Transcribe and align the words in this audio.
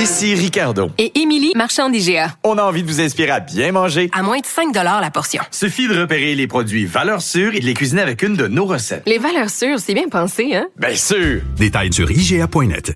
Ici 0.00 0.34
Ricardo. 0.34 0.90
Et 0.96 1.20
Émilie, 1.20 1.52
marchand 1.54 1.90
d'IGA. 1.90 2.34
On 2.42 2.56
a 2.56 2.62
envie 2.62 2.82
de 2.82 2.88
vous 2.88 3.02
inspirer 3.02 3.32
à 3.32 3.40
bien 3.40 3.70
manger. 3.70 4.08
À 4.14 4.22
moins 4.22 4.38
de 4.38 4.46
5 4.46 4.74
la 4.74 5.10
portion. 5.10 5.42
Suffit 5.50 5.88
de 5.88 6.00
repérer 6.00 6.34
les 6.34 6.46
produits 6.46 6.86
valeurs 6.86 7.20
sûres 7.20 7.54
et 7.54 7.60
de 7.60 7.66
les 7.66 7.74
cuisiner 7.74 8.00
avec 8.00 8.22
une 8.22 8.34
de 8.34 8.46
nos 8.46 8.64
recettes. 8.64 9.02
Les 9.04 9.18
valeurs 9.18 9.50
sûres, 9.50 9.78
c'est 9.78 9.92
bien 9.92 10.08
pensé, 10.08 10.54
hein? 10.54 10.68
Bien 10.78 10.96
sûr! 10.96 11.42
Détails 11.58 11.92
sur 11.92 12.10
IGA.net. 12.10 12.94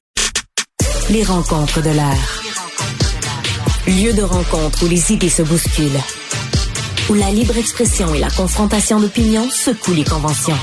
Les 1.11 1.25
rencontres 1.25 1.83
de 1.83 1.90
l'air. 1.90 2.43
Lieu 3.87 4.15
de 4.15 4.23
rencontre 4.23 4.85
où 4.87 4.89
les 4.89 5.13
idées 5.13 5.29
se 5.29 5.43
bousculent. 5.43 6.01
Où 7.11 7.15
la 7.15 7.31
libre 7.31 7.59
expression 7.59 8.15
et 8.15 8.19
la 8.19 8.31
confrontation 8.31 8.99
d'opinions 8.99 9.51
secouent 9.51 9.93
les 9.93 10.05
conventions. 10.05 10.57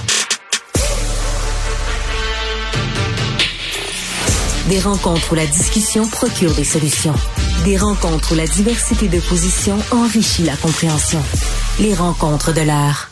Des 4.71 4.79
rencontres 4.79 5.33
où 5.33 5.35
la 5.35 5.45
discussion 5.45 6.07
procure 6.07 6.55
des 6.55 6.63
solutions. 6.63 7.13
Des 7.65 7.75
rencontres 7.75 8.31
où 8.31 8.35
la 8.35 8.47
diversité 8.47 9.09
de 9.09 9.19
positions 9.19 9.77
enrichit 9.91 10.43
la 10.43 10.55
compréhension. 10.55 11.19
Les 11.81 11.93
rencontres 11.93 12.53
de 12.53 12.61
l'art. 12.61 13.11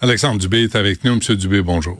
Alexandre 0.00 0.38
Dubé 0.38 0.62
est 0.62 0.74
avec 0.74 1.04
nous. 1.04 1.16
Monsieur 1.16 1.36
Dubé, 1.36 1.60
bonjour. 1.60 1.98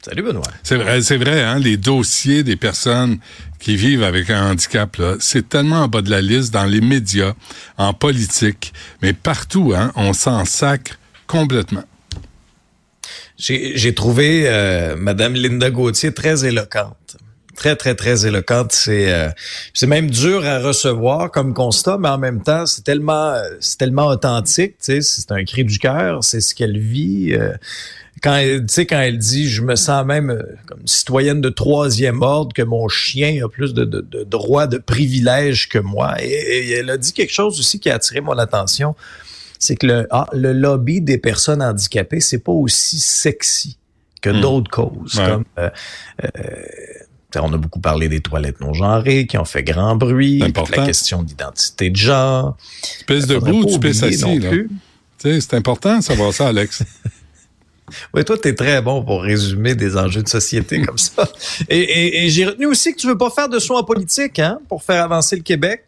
Salut 0.00 0.22
Benoît. 0.22 0.40
C'est 0.62 0.76
vrai, 0.76 1.02
c'est 1.02 1.18
vrai, 1.18 1.42
hein, 1.42 1.58
les 1.58 1.76
dossiers 1.76 2.44
des 2.44 2.56
personnes 2.56 3.18
qui 3.58 3.76
vivent 3.76 4.04
avec 4.04 4.30
un 4.30 4.52
handicap, 4.52 4.96
c'est 5.20 5.50
tellement 5.50 5.82
en 5.82 5.88
bas 5.88 6.00
de 6.00 6.08
la 6.08 6.22
liste 6.22 6.54
dans 6.54 6.64
les 6.64 6.80
médias, 6.80 7.34
en 7.76 7.92
politique, 7.92 8.72
mais 9.02 9.12
partout, 9.12 9.74
hein, 9.76 9.92
on 9.96 10.14
s'en 10.14 10.46
sacre 10.46 10.98
complètement. 11.26 11.84
J'ai 13.38 13.94
trouvé 13.94 14.44
euh, 14.46 14.96
Madame 14.96 15.34
Linda 15.34 15.70
Gauthier 15.70 16.12
très 16.12 16.44
éloquente. 16.44 17.16
Très, 17.54 17.76
très, 17.76 17.94
très 17.94 18.26
éloquente. 18.26 18.72
C'est 18.72 19.12
euh, 19.12 19.30
c'est 19.74 19.86
même 19.86 20.10
dur 20.10 20.44
à 20.44 20.60
recevoir 20.60 21.30
comme 21.30 21.54
constat, 21.54 21.98
mais 21.98 22.08
en 22.08 22.18
même 22.18 22.42
temps, 22.42 22.66
c'est 22.66 22.82
tellement 22.82 23.34
c'est 23.60 23.78
tellement 23.78 24.06
authentique. 24.06 24.76
C'est 24.78 25.02
un 25.30 25.44
cri 25.44 25.64
du 25.64 25.78
cœur, 25.78 26.22
c'est 26.22 26.40
ce 26.40 26.54
qu'elle 26.54 26.78
vit. 26.78 27.32
Euh, 27.32 27.52
quand 28.22 28.34
elle, 28.36 28.66
quand 28.66 29.00
elle 29.00 29.18
dit, 29.18 29.48
je 29.48 29.62
me 29.62 29.76
sens 29.76 30.04
même 30.04 30.30
euh, 30.30 30.42
comme 30.66 30.86
citoyenne 30.86 31.40
de 31.40 31.50
troisième 31.50 32.22
ordre, 32.22 32.52
que 32.52 32.62
mon 32.62 32.88
chien 32.88 33.44
a 33.44 33.48
plus 33.48 33.74
de, 33.74 33.84
de, 33.84 34.00
de 34.00 34.24
droits, 34.24 34.66
de 34.66 34.78
privilèges 34.78 35.68
que 35.68 35.78
moi. 35.78 36.14
Et, 36.22 36.70
elle 36.70 36.90
a 36.90 36.96
dit 36.96 37.12
quelque 37.12 37.32
chose 37.32 37.58
aussi 37.58 37.80
qui 37.80 37.90
a 37.90 37.94
attiré 37.94 38.20
mon 38.20 38.38
attention 38.38 38.94
c'est 39.58 39.76
que 39.76 39.86
le, 39.86 40.06
ah, 40.10 40.26
le 40.32 40.52
lobby 40.52 41.00
des 41.00 41.18
personnes 41.18 41.62
handicapées, 41.62 42.20
c'est 42.20 42.38
pas 42.38 42.52
aussi 42.52 42.98
sexy 42.98 43.78
que 44.20 44.30
hmm. 44.30 44.40
d'autres 44.40 44.70
causes. 44.70 45.14
Comme, 45.14 45.44
euh, 45.58 45.70
euh, 46.24 46.30
on 47.36 47.52
a 47.52 47.56
beaucoup 47.56 47.80
parlé 47.80 48.08
des 48.08 48.20
toilettes 48.20 48.60
non 48.60 48.72
genrées 48.72 49.26
qui 49.26 49.36
ont 49.38 49.44
fait 49.44 49.62
grand 49.62 49.96
bruit, 49.96 50.38
la 50.38 50.86
question 50.86 51.22
d'identité 51.22 51.90
de 51.90 51.96
genre. 51.96 52.56
Tu 52.98 53.04
pèses 53.04 53.26
debout, 53.26 53.64
tu 53.64 53.86
assis. 53.86 54.34
C'est 55.18 55.54
important 55.54 55.98
de 55.98 56.02
savoir 56.02 56.32
ça, 56.32 56.48
Alex. 56.48 56.82
Oui, 58.12 58.22
toi, 58.22 58.36
tu 58.36 58.48
es 58.48 58.54
très 58.54 58.82
bon 58.82 59.02
pour 59.02 59.22
résumer 59.22 59.74
des 59.74 59.96
enjeux 59.96 60.22
de 60.22 60.28
société 60.28 60.82
comme 60.86 60.98
ça. 60.98 61.26
Et, 61.70 62.24
et 62.24 62.28
j'ai 62.28 62.44
retenu 62.44 62.66
aussi 62.66 62.92
que 62.92 62.98
tu 62.98 63.06
veux 63.06 63.16
pas 63.16 63.30
faire 63.30 63.48
de 63.48 63.58
soins 63.58 63.82
politique, 63.82 64.38
hein, 64.38 64.58
pour 64.68 64.82
faire 64.82 65.02
avancer 65.04 65.36
le 65.36 65.42
Québec. 65.42 65.84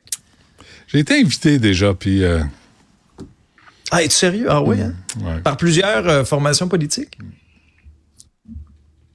J'ai 0.89 1.01
été 1.01 1.21
invité 1.21 1.59
déjà, 1.59 1.95
puis 1.95 2.25
euh, 2.25 2.41
ah, 3.91 4.03
es-tu 4.03 4.15
sérieux? 4.15 4.47
Ah 4.49 4.63
oui, 4.63 4.79
hein? 4.81 4.95
Par 5.43 5.57
plusieurs 5.57 6.09
euh, 6.09 6.25
formations 6.25 6.69
politiques? 6.69 7.19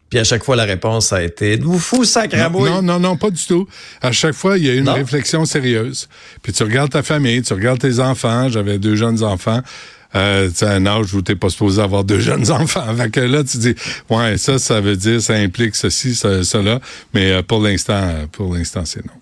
Puis 0.10 0.20
à 0.20 0.24
chaque 0.24 0.44
fois, 0.44 0.56
la 0.56 0.66
réponse 0.66 1.12
a 1.14 1.24
été 1.24 1.58
vous 1.58 1.80
fou, 1.80 2.04
sacramouille? 2.04 2.70
Non, 2.70 2.82
non, 2.82 3.00
non, 3.00 3.18
pas 3.18 3.32
du 3.32 3.44
tout. 3.44 3.68
À 4.02 4.12
chaque 4.12 4.36
fois, 4.36 4.58
il 4.58 4.66
y 4.66 4.70
a 4.70 4.76
une 4.76 4.90
réflexion 4.90 5.46
sérieuse. 5.46 6.08
Puis 6.42 6.54
tu 6.54 6.64
regardes 6.64 6.92
ta 6.92 7.04
famille, 7.04 7.42
tu 7.42 7.54
regardes 7.54 7.80
tes 7.80 8.00
enfants. 8.00 8.50
J'avais 8.50 8.78
deux 8.78 8.96
jeunes 8.96 9.24
enfants. 9.24 9.62
Euh, 10.16 10.50
tu 10.56 10.64
un 10.64 10.86
âge 10.86 11.14
où 11.14 11.22
t'es 11.22 11.36
pas 11.36 11.50
supposé 11.50 11.82
avoir 11.82 12.04
deux 12.04 12.20
jeunes 12.22 12.52
enfants. 12.52 12.96
Fait 12.96 13.10
que 13.10 13.20
là, 13.20 13.44
tu 13.44 13.58
dis, 13.58 13.76
ouais, 14.10 14.38
ça, 14.38 14.60
ça 14.60 14.80
veut 14.80 14.96
dire, 14.96 15.22
ça 15.22 15.34
implique 15.34 15.76
ceci, 15.76 16.16
ça, 16.16 16.44
cela. 16.44 16.80
Mais 17.14 17.32
euh, 17.32 17.42
pour 17.42 17.62
l'instant, 17.62 18.10
pour 18.32 18.54
l'instant, 18.54 18.86
c'est 18.86 19.06
non. 19.06 19.14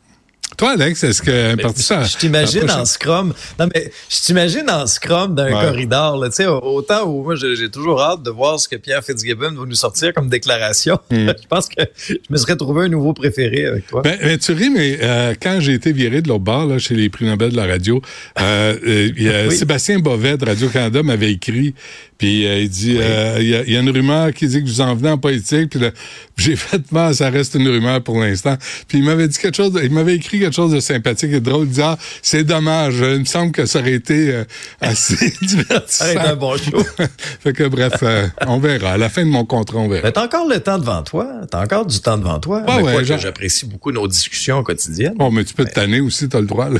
Toi, 0.63 0.71
Alex, 0.79 1.03
est-ce 1.03 1.21
que 1.21 1.57
ça? 1.75 2.03
Je 2.03 2.15
t'imagine 2.15 2.71
en 2.71 2.85
Scrum. 2.85 3.33
Non, 3.59 3.67
mais 3.75 3.91
je 4.07 4.21
t'imagine 4.21 4.69
en 4.69 4.87
Scrum 4.87 5.35
d'un 5.35 5.51
corridor. 5.51 6.15
Là, 6.15 6.29
autant 6.61 7.03
où 7.03 7.21
moi, 7.21 7.35
j'ai 7.35 7.69
toujours 7.69 8.01
hâte 8.01 8.23
de 8.23 8.29
voir 8.29 8.57
ce 8.57 8.69
que 8.69 8.77
Pierre 8.77 9.03
Fitzgibbon 9.03 9.55
va 9.55 9.65
nous 9.65 9.75
sortir 9.75 10.13
comme 10.13 10.29
déclaration. 10.29 10.97
Hmm. 11.11 11.27
je 11.41 11.47
pense 11.49 11.67
que 11.67 11.83
je 12.07 12.15
me 12.29 12.37
serais 12.37 12.55
trouvé 12.55 12.85
un 12.85 12.87
nouveau 12.87 13.11
préféré 13.11 13.65
avec 13.65 13.87
toi. 13.87 14.03
Ben, 14.03 14.17
ben 14.17 14.37
tu 14.37 14.53
ris, 14.53 14.69
mais 14.69 14.99
euh, 15.01 15.33
quand 15.41 15.57
j'ai 15.59 15.73
été 15.73 15.91
viré 15.91 16.21
de 16.21 16.29
l'autre 16.29 16.45
bar, 16.45 16.65
là, 16.65 16.79
chez 16.79 16.95
les 16.95 17.09
prix 17.09 17.25
Nobel 17.25 17.51
de 17.51 17.57
la 17.57 17.65
radio, 17.65 18.01
euh, 18.39 18.77
euh 18.87 19.49
Sébastien 19.49 19.99
Bovet 19.99 20.37
de 20.37 20.45
Radio-Canada 20.45 21.03
m'avait 21.03 21.33
écrit 21.33 21.75
puis 22.23 22.47
euh, 22.47 22.61
il 22.61 22.69
dit, 22.69 22.95
euh, 23.01 23.35
il 23.41 23.73
y, 23.73 23.75
a 23.75 23.79
une 23.81 23.89
rumeur 23.89 24.31
qui 24.31 24.47
dit 24.47 24.63
que 24.63 24.65
vous 24.65 24.79
en 24.79 24.95
venez 24.95 25.09
en 25.09 25.17
politique. 25.17 25.71
Puis 25.71 25.81
j'ai 26.37 26.55
fait, 26.55 26.89
mal, 26.89 27.13
ça 27.13 27.29
reste 27.29 27.55
une 27.55 27.67
rumeur 27.67 28.01
pour 28.01 28.17
l'instant. 28.17 28.55
Puis 28.87 28.99
il 28.99 29.03
m'avait 29.03 29.27
dit 29.27 29.37
quelque 29.37 29.57
chose, 29.57 29.77
il 29.83 29.91
m'avait 29.91 30.15
écrit 30.15 30.39
quelque 30.39 30.55
chose 30.55 30.71
de 30.71 30.79
sympathique 30.79 31.33
et 31.33 31.41
drôle. 31.41 31.65
Il 31.65 31.73
dit, 31.73 31.81
ah, 31.81 31.97
c'est 32.21 32.45
dommage. 32.45 32.95
Il 32.99 33.19
me 33.19 33.25
semble 33.25 33.51
que 33.51 33.65
ça 33.65 33.79
aurait 33.79 33.91
été 33.91 34.31
euh, 34.31 34.45
assez 34.79 35.33
divertissant. 35.41 36.05
Ça 36.13 36.29
un 36.29 36.35
bon 36.37 36.55
show. 36.55 36.81
fait 37.41 37.51
que 37.51 37.67
bref, 37.67 38.01
on 38.47 38.57
verra. 38.57 38.93
À 38.93 38.97
la 38.97 39.09
fin 39.09 39.25
de 39.25 39.29
mon 39.29 39.43
contrat, 39.43 39.79
on 39.79 39.89
verra. 39.89 40.13
T'as 40.13 40.23
encore 40.23 40.47
le 40.47 40.61
temps 40.61 40.79
devant 40.79 41.03
toi. 41.03 41.27
T'as 41.51 41.61
encore 41.61 41.85
du 41.85 41.99
temps 41.99 42.17
devant 42.17 42.39
toi. 42.39 42.63
Ah, 42.67 42.81
ouais, 42.81 43.03
j'apprécie 43.03 43.65
beaucoup 43.65 43.91
nos 43.91 44.07
discussions 44.07 44.63
quotidiennes. 44.63 45.15
Bon, 45.17 45.29
mais 45.29 45.43
tu 45.43 45.53
peux 45.53 45.65
te 45.65 45.73
tanner 45.73 45.99
aussi, 45.99 46.29
t'as 46.29 46.39
le 46.39 46.47
droit. 46.47 46.69
Là. 46.69 46.79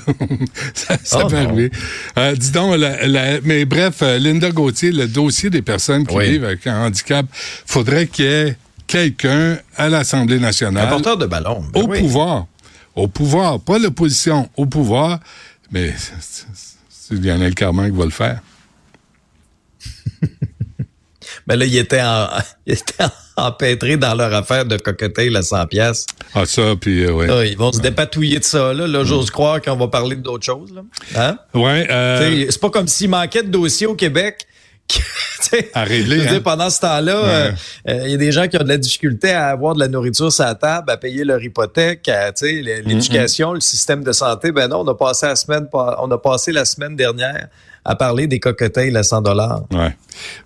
ça, 0.73 0.95
ça 1.03 1.21
oh, 1.25 1.27
peut 1.27 1.35
arriver. 1.35 1.69
dis 2.37 2.51
donc, 2.51 2.77
mais 3.43 3.65
bref, 3.65 4.01
Linda 4.19 4.49
Gauthier, 4.49 4.93
le 4.93 5.05
dossier 5.05 5.32
des 5.49 5.61
personnes 5.61 6.05
qui 6.05 6.17
vivent 6.17 6.45
avec 6.45 6.65
un 6.67 6.85
handicap, 6.85 7.25
faudrait 7.65 8.07
qu'il 8.07 8.25
y 8.25 8.27
ait 8.27 8.57
quelqu'un 8.87 9.57
à 9.75 9.89
l'Assemblée 9.89 10.39
nationale. 10.39 10.87
Un 10.87 10.89
porteur 10.89 11.17
de 11.17 11.25
ballon. 11.25 11.63
Ben 11.73 11.81
au 11.81 11.87
pouvoir. 11.87 12.45
Au 12.95 13.07
pouvoir. 13.07 13.59
Pas 13.59 13.79
l'opposition, 13.79 14.49
au 14.55 14.65
pouvoir. 14.65 15.19
Mais 15.71 15.93
c'est 16.89 17.15
Lionel 17.15 17.55
Carman 17.55 17.91
qui 17.91 17.97
va 17.97 18.05
le 18.05 18.11
faire. 18.11 18.39
Mais 21.47 21.55
là, 21.57 21.65
il 21.65 21.75
était, 21.77 22.01
en, 22.01 22.27
il 22.67 22.73
était 22.73 23.05
empêtré 23.35 23.97
dans 23.97 24.13
leur 24.13 24.33
affaire 24.33 24.65
de 24.65 24.77
cocktail 24.77 25.35
à 25.35 25.41
100 25.41 25.67
pièces. 25.67 26.05
Ah, 26.35 26.45
ça, 26.45 26.75
puis 26.79 27.03
euh, 27.03 27.11
oui. 27.11 27.49
ils 27.51 27.57
vont 27.57 27.71
se 27.71 27.79
dépatouiller 27.79 28.39
de 28.39 28.43
ça. 28.43 28.73
Là, 28.73 28.87
là 28.87 29.03
j'ose 29.03 29.31
croire 29.31 29.61
qu'on 29.61 29.75
va 29.75 29.87
parler 29.87 30.15
d'autres 30.15 30.45
choses. 30.45 30.71
Là. 30.73 30.81
Hein? 31.15 31.37
Ouais, 31.53 31.87
euh... 31.89 32.45
C'est 32.49 32.61
pas 32.61 32.69
comme 32.69 32.87
s'il 32.87 33.09
manquait 33.09 33.43
de 33.43 33.49
dossiers 33.49 33.87
au 33.87 33.95
Québec 33.95 34.45
à 35.73 35.83
régler. 35.83 36.27
Hein? 36.27 36.41
Pendant 36.43 36.69
ce 36.69 36.79
temps-là, 36.81 37.15
euh, 37.15 37.51
euh, 37.89 38.01
il 38.05 38.11
y 38.11 38.13
a 38.13 38.17
des 38.17 38.31
gens 38.31 38.47
qui 38.47 38.57
ont 38.57 38.63
de 38.63 38.69
la 38.69 38.77
difficulté 38.77 39.31
à 39.31 39.47
avoir 39.47 39.75
de 39.75 39.79
la 39.79 39.87
nourriture 39.87 40.31
sur 40.31 40.43
la 40.43 40.55
table, 40.55 40.91
à 40.91 40.97
payer 40.97 41.23
leur 41.23 41.41
hypothèque, 41.41 42.09
l'éducation, 42.41 43.53
le 43.53 43.59
système 43.59 44.03
de 44.03 44.11
santé. 44.11 44.51
Ben 44.51 44.67
non, 44.67 44.81
on 44.81 44.87
a 44.87 44.95
passé 44.95 45.27
la 45.27 45.35
semaine, 45.35 45.67
on 45.73 46.11
a 46.11 46.17
passé 46.17 46.51
la 46.51 46.65
semaine 46.65 46.95
dernière 46.95 47.47
à 47.85 47.95
parler 47.95 48.27
des 48.27 48.39
cocktails 48.39 48.95
à 48.95 49.03
100 49.03 49.21
dollars. 49.21 49.63
Ouais. 49.71 49.95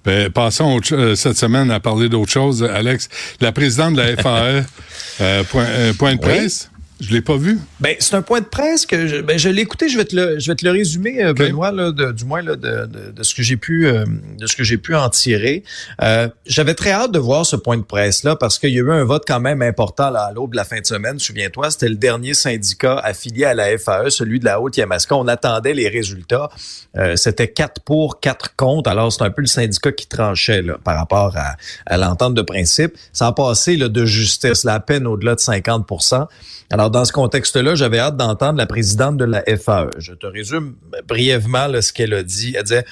Ben, 0.04 0.32
passons 0.32 0.80
euh, 0.92 1.16
cette 1.16 1.38
semaine 1.38 1.70
à 1.70 1.80
parler 1.80 2.10
d'autre 2.10 2.32
chose, 2.32 2.64
Alex. 2.64 3.10
La 3.42 3.52
présidente 3.52 3.94
de 3.94 4.02
la 4.02 4.18
FAE, 4.18 5.44
point, 5.98 6.16
de 6.16 6.20
presse? 6.20 6.70
Je 7.00 7.14
l'ai 7.14 7.22
pas 7.22 7.38
vu. 7.38 7.60
Ben 7.80 7.96
c'est 8.00 8.16
un 8.16 8.24
point 8.24 8.42
de 8.42 8.46
presse 8.46 8.88
que 8.88 9.06
je, 9.06 9.18
ben, 9.18 9.38
je 9.38 9.50
l'ai 9.50 9.62
écouté. 9.62 9.88
Je 9.88 9.98
vais 9.98 10.06
te 10.06 10.16
le, 10.16 10.40
je 10.40 10.50
vais 10.50 10.56
te 10.56 10.66
le 10.66 10.72
résumer, 10.72 11.24
euh, 11.24 11.34
Benoît, 11.34 11.72
là, 11.72 11.92
de, 11.92 12.12
du 12.12 12.26
moins 12.26 12.42
là, 12.42 12.56
de, 12.56 12.88
de, 13.12 13.24
ce 13.24 13.36
que 13.36 13.44
j'ai 13.44 13.56
pu, 13.56 13.86
euh, 13.86 14.04
de 14.40 14.48
ce 14.48 14.56
que 14.56 14.64
j'ai 14.64 14.78
pu 14.78 14.96
en 14.96 15.08
tirer. 15.10 15.64
Euh, 16.02 16.28
J'avais 16.48 16.74
très 16.74 16.92
hâte 16.92 17.12
de 17.12 17.20
voir 17.20 17.46
ce 17.46 17.56
point 17.56 17.78
de 17.78 17.84
presse 17.84 18.24
là 18.24 18.36
parce 18.36 18.58
qu'il 18.58 18.72
y 18.72 18.80
a 18.80 18.82
eu 18.82 18.92
un 18.92 19.04
vote 19.04 19.26
quand 19.28 19.40
même 19.40 19.62
important 19.62 20.10
là, 20.10 20.22
à 20.22 20.32
l'aube 20.32 20.52
de 20.52 20.56
la 20.56 20.64
fin 20.64 20.80
de 20.80 20.86
semaine. 20.88 21.20
Souviens-toi, 21.20 21.70
c'était 21.70 21.90
le 21.90 21.96
dernier 21.96 22.34
syndicat 22.34 22.98
affilié 22.98 23.46
à 23.46 23.54
la 23.54 23.78
FAE, 23.78 24.10
celui 24.10 24.40
de 24.40 24.46
la 24.46 24.60
Haute-Yamaska. 24.60 25.16
On 25.16 25.28
attendait 25.28 25.76
les 25.76 25.90
résultats. 25.90 26.50
Euh, 26.98 27.16
c'était 27.16 27.48
quatre 27.48 27.82
pour, 27.82 28.20
quatre 28.20 28.56
contre. 28.56 28.90
Alors 28.90 29.14
c'est 29.14 29.22
un 29.22 29.30
peu 29.30 29.42
le 29.42 29.48
syndicat 29.48 29.92
qui 29.92 30.08
tranchait 30.08 30.64
là, 30.64 30.80
par 30.84 30.98
rapport 30.98 31.38
à, 31.38 31.58
à 31.86 31.98
l'entente 31.98 32.34
de 32.34 32.42
principe. 32.42 32.96
Ça 33.14 33.28
a 33.28 33.34
passé 33.34 33.78
là, 33.78 33.88
de 33.88 34.04
justesse, 34.04 34.64
la 34.64 34.80
peine 34.80 35.06
au-delà 35.06 35.36
de 35.36 35.40
50% 35.40 36.28
alors, 36.70 36.87
dans 36.90 37.06
ce 37.06 37.12
contexte-là, 37.12 37.76
j'avais 37.76 38.00
hâte 38.00 38.18
d'entendre 38.18 38.58
la 38.58 38.66
présidente 38.66 39.18
de 39.18 39.26
la 39.26 39.44
FAE. 39.44 39.90
Je 39.98 40.14
te 40.14 40.26
résume 40.26 40.76
brièvement 41.08 41.68
ce 41.82 41.94
qu'elle 41.94 42.14
a 42.14 42.24
dit. 42.24 42.56
Elle 42.56 42.64
disait, 42.64 42.86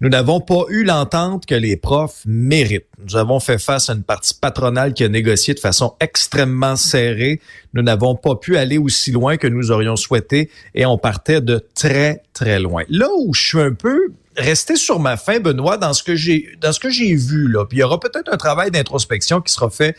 nous 0.00 0.08
n'avons 0.08 0.40
pas 0.40 0.64
eu 0.68 0.84
l'entente 0.84 1.46
que 1.46 1.54
les 1.54 1.76
profs 1.76 2.22
méritent. 2.26 2.86
Nous 3.04 3.16
avons 3.16 3.40
fait 3.40 3.58
face 3.58 3.90
à 3.90 3.94
une 3.94 4.02
partie 4.02 4.34
patronale 4.34 4.94
qui 4.94 5.04
a 5.04 5.08
négocié 5.08 5.54
de 5.54 5.60
façon 5.60 5.94
extrêmement 6.00 6.76
serrée. 6.76 7.40
Nous 7.74 7.82
n'avons 7.82 8.14
pas 8.14 8.36
pu 8.36 8.56
aller 8.56 8.78
aussi 8.78 9.12
loin 9.12 9.36
que 9.36 9.46
nous 9.46 9.70
aurions 9.70 9.96
souhaité 9.96 10.50
et 10.74 10.86
on 10.86 10.98
partait 10.98 11.40
de 11.40 11.64
très, 11.74 12.22
très 12.32 12.60
loin. 12.60 12.84
Là 12.88 13.08
où 13.18 13.34
je 13.34 13.42
suis 13.42 13.60
un 13.60 13.72
peu 13.72 14.12
resté 14.36 14.76
sur 14.76 14.98
ma 14.98 15.16
fin, 15.16 15.40
Benoît, 15.40 15.76
dans 15.76 15.92
ce 15.92 16.02
que 16.02 16.14
j'ai, 16.14 16.48
dans 16.60 16.72
ce 16.72 16.80
que 16.80 16.90
j'ai 16.90 17.14
vu, 17.14 17.48
là. 17.48 17.66
Puis 17.66 17.78
il 17.78 17.80
y 17.80 17.84
aura 17.84 18.00
peut-être 18.00 18.32
un 18.32 18.36
travail 18.36 18.70
d'introspection 18.70 19.40
qui 19.40 19.52
sera 19.52 19.68
fait 19.68 19.96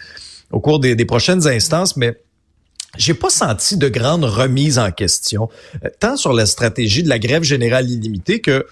au 0.51 0.59
cours 0.59 0.79
des 0.79 1.05
prochaines 1.05 1.47
instances, 1.47 1.97
mais 1.97 2.17
j'ai 2.97 3.13
pas 3.13 3.29
senti 3.29 3.77
de 3.77 3.89
grande 3.89 4.23
remise 4.23 4.79
en 4.79 4.91
question, 4.91 5.49
euh, 5.83 5.89
tant 5.99 6.17
sur 6.17 6.33
la 6.33 6.45
stratégie 6.45 7.03
de 7.03 7.09
la 7.09 7.19
grève 7.19 7.43
générale 7.43 7.89
illimitée 7.89 8.39
que 8.39 8.65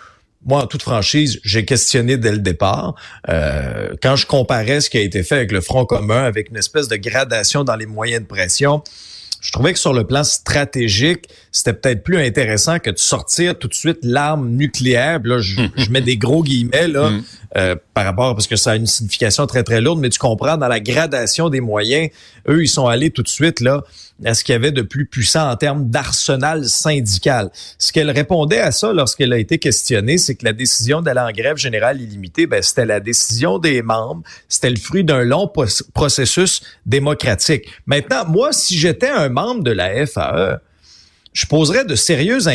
moi, 0.43 0.63
en 0.63 0.67
toute 0.67 0.81
franchise, 0.81 1.39
j'ai 1.43 1.65
questionné 1.65 2.17
dès 2.17 2.31
le 2.31 2.39
départ. 2.39 2.95
Euh, 3.29 3.93
quand 4.01 4.15
je 4.15 4.25
comparais 4.25 4.81
ce 4.81 4.89
qui 4.89 4.97
a 4.97 5.01
été 5.01 5.21
fait 5.21 5.35
avec 5.35 5.51
le 5.51 5.61
Front 5.61 5.85
commun, 5.85 6.23
avec 6.23 6.49
une 6.49 6.57
espèce 6.57 6.87
de 6.87 6.95
gradation 6.95 7.63
dans 7.63 7.75
les 7.75 7.85
moyens 7.85 8.23
de 8.23 8.27
pression, 8.27 8.83
je 9.39 9.51
trouvais 9.51 9.73
que 9.73 9.79
sur 9.79 9.93
le 9.93 10.05
plan 10.05 10.23
stratégique, 10.23 11.25
c'était 11.51 11.73
peut-être 11.73 12.03
plus 12.03 12.17
intéressant 12.19 12.79
que 12.79 12.91
de 12.91 12.97
sortir 12.97 13.57
tout 13.57 13.67
de 13.67 13.73
suite 13.73 13.99
l'arme 14.03 14.49
nucléaire. 14.49 15.19
là, 15.23 15.39
je, 15.39 15.89
mets 15.89 16.01
des 16.01 16.17
gros 16.17 16.43
guillemets 16.43 16.87
là 16.87 17.09
mm. 17.11 17.23
Euh, 17.57 17.75
par 17.93 18.05
rapport 18.05 18.33
parce 18.33 18.47
que 18.47 18.55
ça 18.55 18.71
a 18.71 18.75
une 18.75 18.87
signification 18.87 19.45
très 19.45 19.63
très 19.63 19.81
lourde, 19.81 19.99
mais 19.99 20.09
tu 20.09 20.19
comprends 20.19 20.57
dans 20.57 20.67
la 20.67 20.79
gradation 20.79 21.49
des 21.49 21.59
moyens, 21.59 22.09
eux 22.47 22.63
ils 22.63 22.69
sont 22.69 22.87
allés 22.87 23.11
tout 23.11 23.23
de 23.23 23.27
suite 23.27 23.59
là 23.59 23.83
à 24.23 24.33
ce 24.33 24.43
qu'il 24.43 24.53
y 24.53 24.55
avait 24.55 24.71
de 24.71 24.81
plus 24.81 25.05
puissant 25.05 25.49
en 25.49 25.55
termes 25.55 25.89
d'arsenal 25.89 26.65
syndical. 26.65 27.49
Ce 27.77 27.91
qu'elle 27.91 28.09
répondait 28.11 28.59
à 28.59 28.71
ça 28.71 28.93
lorsqu'elle 28.93 29.33
a 29.33 29.37
été 29.37 29.57
questionnée, 29.57 30.17
c'est 30.17 30.35
que 30.35 30.45
la 30.45 30.53
décision 30.53 31.01
d'aller 31.01 31.21
en 31.21 31.31
grève 31.31 31.57
générale 31.57 32.01
illimitée, 32.01 32.45
ben, 32.45 32.61
c'était 32.61 32.85
la 32.85 32.99
décision 32.99 33.57
des 33.57 33.81
membres, 33.81 34.21
c'était 34.47 34.69
le 34.69 34.77
fruit 34.77 35.03
d'un 35.03 35.23
long 35.23 35.51
processus 35.93 36.61
démocratique. 36.85 37.65
Maintenant, 37.85 38.25
moi, 38.27 38.53
si 38.53 38.77
j'étais 38.77 39.09
un 39.09 39.29
membre 39.29 39.63
de 39.63 39.71
la 39.71 40.05
FAE, 40.05 40.59
je 41.33 41.45
poserais 41.45 41.85
de 41.85 41.95
sérieuses 41.95 42.49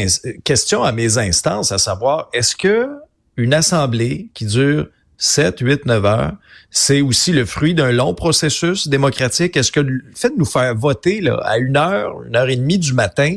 questions 0.44 0.82
à 0.82 0.92
mes 0.92 1.18
instances, 1.18 1.72
à 1.72 1.78
savoir, 1.78 2.28
est-ce 2.32 2.54
que 2.54 2.88
une 3.36 3.54
assemblée 3.54 4.28
qui 4.34 4.46
dure 4.46 4.88
7, 5.18 5.60
8, 5.60 5.86
9 5.86 6.04
heures, 6.04 6.32
c'est 6.70 7.00
aussi 7.00 7.32
le 7.32 7.46
fruit 7.46 7.74
d'un 7.74 7.92
long 7.92 8.14
processus 8.14 8.88
démocratique. 8.88 9.56
Est-ce 9.56 9.72
que 9.72 9.80
le 9.80 10.02
fait 10.14 10.30
de 10.30 10.36
nous 10.36 10.44
faire 10.44 10.74
voter 10.74 11.20
là, 11.20 11.36
à 11.44 11.58
une 11.58 11.76
heure, 11.76 12.22
une 12.26 12.36
heure 12.36 12.48
et 12.48 12.56
demie 12.56 12.78
du 12.78 12.92
matin, 12.92 13.36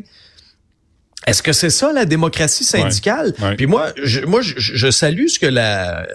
est-ce 1.28 1.44
que 1.44 1.54
c'est 1.54 1.70
ça 1.70 1.94
la 1.94 2.06
démocratie 2.06 2.64
syndicale? 2.64 3.34
Puis 3.58 3.68
moi, 3.68 3.90
je, 4.02 4.22
moi, 4.22 4.42
je, 4.42 4.90
salue 4.90 5.28
ce 5.28 5.38
que 5.38 5.46
la 5.46 6.08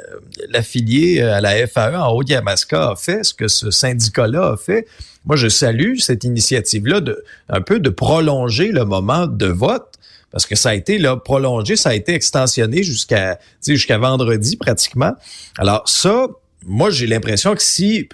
l'affilié 0.48 1.20
à 1.22 1.40
la 1.40 1.66
FAE 1.66 1.94
en 1.96 2.10
Haut-Yamaska 2.12 2.90
a 2.90 2.96
fait, 2.96 3.22
ce 3.22 3.34
que 3.34 3.46
ce 3.46 3.70
syndicat-là 3.70 4.52
a 4.52 4.56
fait. 4.56 4.86
Moi, 5.24 5.36
je 5.36 5.48
salue 5.48 5.98
cette 5.98 6.24
initiative-là 6.24 7.00
de 7.00 7.22
un 7.48 7.60
peu 7.60 7.80
de 7.80 7.90
prolonger 7.90 8.72
le 8.72 8.84
moment 8.84 9.26
de 9.26 9.46
vote 9.46 9.92
parce 10.34 10.46
que 10.46 10.56
ça 10.56 10.70
a 10.70 10.74
été 10.74 10.98
là 10.98 11.16
prolongé, 11.16 11.76
ça 11.76 11.90
a 11.90 11.94
été 11.94 12.12
extensionné 12.12 12.82
jusqu'à 12.82 13.38
jusqu'à 13.64 13.98
vendredi 13.98 14.56
pratiquement. 14.56 15.12
Alors 15.58 15.88
ça, 15.88 16.26
moi, 16.66 16.90
j'ai 16.90 17.06
l'impression 17.06 17.54
que 17.54 17.62
si 17.62 18.08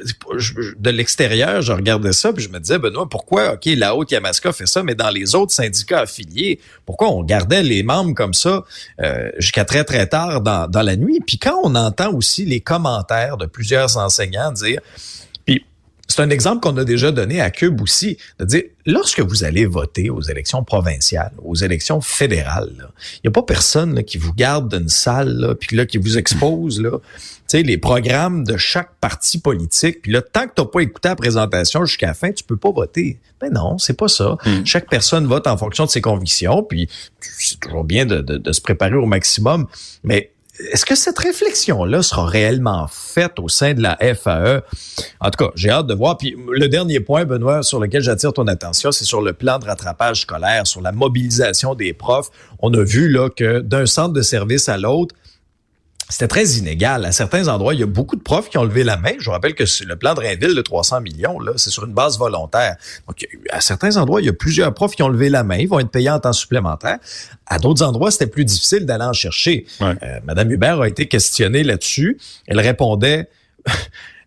de 0.79 0.91
l'extérieur, 0.91 1.63
je 1.63 1.73
regardais 1.73 2.13
ça, 2.13 2.35
puis 2.35 2.45
je 2.45 2.51
me 2.51 2.61
disais, 2.61 2.79
Benoît, 2.79 3.09
pourquoi, 3.09 3.55
OK, 3.55 3.65
la 3.75 3.95
haute 3.95 4.11
Yamaska 4.11 4.53
fait 4.53 4.67
ça, 4.67 4.83
mais 4.83 4.95
dans 4.95 5.09
les 5.09 5.35
autres 5.35 5.53
syndicats 5.53 6.01
affiliés, 6.01 6.61
pourquoi 6.85 7.09
on 7.11 7.23
gardait 7.23 7.63
les 7.63 7.83
membres 7.83 8.13
comme 8.13 8.35
ça 8.35 8.65
euh, 9.01 9.31
jusqu'à 9.39 9.65
très, 9.65 9.85
très 9.85 10.07
tard 10.07 10.43
dans, 10.43 10.69
dans 10.69 10.83
la 10.83 10.97
nuit? 10.97 11.21
Puis 11.27 11.39
quand 11.39 11.59
on 11.65 11.75
entend 11.75 12.13
aussi 12.13 12.45
les 12.45 12.61
commentaires 12.61 13.39
de 13.39 13.47
plusieurs 13.47 13.97
enseignants 13.97 14.53
dire, 14.53 14.81
c'est 16.11 16.23
un 16.23 16.31
exemple 16.31 16.61
qu'on 16.61 16.77
a 16.77 16.85
déjà 16.85 17.12
donné 17.12 17.41
à 17.41 17.51
Cube 17.51 17.81
aussi, 17.81 18.17
de 18.39 18.45
dire, 18.45 18.62
lorsque 18.85 19.21
vous 19.21 19.45
allez 19.45 19.65
voter 19.65 20.11
aux 20.11 20.21
élections 20.21 20.65
provinciales, 20.65 21.33
aux 21.45 21.55
élections 21.55 22.01
fédérales, 22.01 22.89
il 23.17 23.21
n'y 23.27 23.29
a 23.29 23.31
pas 23.31 23.43
personne 23.43 24.03
qui 24.03 24.19
vous 24.19 24.35
garde 24.35 24.75
d'une 24.75 24.89
salle, 24.89 25.55
puis 25.61 25.77
là, 25.77 25.87
qui 25.87 25.99
vous 25.99 26.19
expose 26.19 26.81
là, 26.81 26.99
les 27.53 27.79
programmes 27.79 28.45
de 28.45 28.57
chaque 28.57 28.91
parti 29.01 29.39
politique. 29.39 30.03
Puis 30.03 30.12
là, 30.12 30.21
tant 30.21 30.49
que 30.49 30.55
tu 30.57 30.62
n'as 30.62 30.67
pas 30.67 30.81
écouté 30.81 31.09
la 31.09 31.17
présentation 31.17 31.85
jusqu'à 31.85 32.09
la 32.09 32.15
fin, 32.15 32.33
tu 32.33 32.45
peux 32.45 32.57
pas 32.57 32.71
voter. 32.73 33.19
Mais 33.41 33.51
non, 33.51 33.79
c'est 33.79 33.97
pas 33.97 34.09
ça. 34.09 34.37
Hmm. 34.45 34.65
Chaque 34.65 34.89
personne 34.89 35.27
vote 35.27 35.47
en 35.47 35.57
fonction 35.57 35.85
de 35.85 35.91
ses 35.91 36.01
convictions, 36.01 36.62
puis 36.62 36.89
c'est 37.21 37.61
toujours 37.61 37.85
bien 37.85 38.05
de, 38.05 38.21
de 38.21 38.53
se 38.53 38.61
préparer 38.61 38.97
au 38.97 39.07
maximum. 39.07 39.67
Mais 40.03 40.33
est-ce 40.73 40.85
que 40.85 40.95
cette 40.95 41.19
réflexion-là 41.19 42.03
sera 42.03 42.27
réellement 42.27 42.87
faite 42.89 43.39
au 43.39 43.49
sein 43.49 43.75
de 43.75 43.83
la 43.83 43.97
FAE? 43.97 44.62
En 45.21 45.31
tout 45.31 45.45
cas, 45.45 45.51
j'ai 45.55 45.71
hâte 45.71 45.87
de 45.87 45.95
voir. 45.95 46.19
Puis 46.19 46.37
le 46.51 46.69
dernier 46.69 47.01
point, 47.01 47.25
Benoît, 47.25 47.62
sur 47.62 47.81
lequel 47.81 48.03
j'attire 48.03 48.33
ton 48.33 48.47
attention, 48.47 48.93
c'est 48.93 49.05
sur 49.05 49.23
le 49.23 49.33
plan 49.33 49.59
de 49.59 49.65
rattrapage 49.65 50.23
scolaire, 50.23 50.67
sur 50.67 50.81
la 50.81 50.93
mobilisation 50.93 51.75
des 51.75 51.93
profs. 51.93 52.31
On 52.61 52.73
a 52.75 52.83
vu 52.83 53.09
là 53.09 53.29
que 53.31 53.61
d'un 53.61 53.87
centre 53.87 54.12
de 54.12 54.23
service 54.23 54.69
à 54.69 54.77
l'autre, 54.77 55.15
c'était 56.11 56.29
très 56.29 56.45
inégal. 56.45 57.05
À 57.05 57.12
certains 57.12 57.49
endroits, 57.49 57.75
il 57.75 57.81
y 57.81 57.83
a 57.83 57.87
beaucoup 57.87 58.17
de 58.17 58.23
profs 58.23 58.49
qui 58.51 58.59
ont 58.59 58.65
levé 58.65 58.85
la 58.85 58.97
main. 58.97 59.12
Je 59.19 59.25
vous 59.25 59.31
rappelle 59.31 59.55
que 59.55 59.65
c'est 59.65 59.85
le 59.85 59.97
plan 59.97 60.15
de 60.15 60.21
Rainville 60.21 60.55
de 60.55 60.61
300 60.61 61.01
millions, 61.01 61.39
là, 61.41 61.53
c'est 61.57 61.71
sur 61.71 61.85
une 61.85 61.93
base 61.93 62.19
volontaire. 62.19 62.77
Donc, 63.09 63.27
à 63.51 63.61
certains 63.61 63.97
endroits, 63.97 64.21
il 64.21 64.27
y 64.27 64.29
a 64.31 64.35
plusieurs 64.35 64.75
profs 64.75 64.95
qui 64.95 65.03
ont 65.03 65.09
levé 65.09 65.29
la 65.29 65.45
main. 65.45 65.57
Ils 65.57 65.69
vont 65.69 65.79
être 65.79 65.91
payés 65.91 66.11
en 66.11 66.21
temps 66.21 66.33
supplémentaire. 66.33 66.99
À 67.47 67.59
d'autres 67.59 67.83
endroits, 67.83 68.11
c'était 68.11 68.27
plus 68.27 68.45
difficile 68.45 68.87
d'aller 68.87 69.05
en 69.05 69.12
chercher. 69.12 69.67
Euh, 69.81 69.95
Madame 70.25 70.51
Hubert 70.51 70.81
a 70.81 70.89
été 70.89 71.07
questionnée 71.07 71.62
là-dessus. 71.62 72.19
Elle 72.47 72.61
répondait 72.61 73.29